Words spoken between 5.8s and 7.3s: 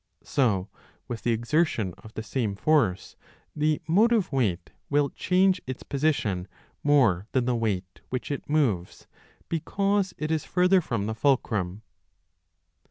position more